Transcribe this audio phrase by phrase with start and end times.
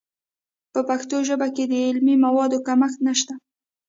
[0.73, 3.33] په پښتو ژبه کې د علمي موادو کمښت نشته.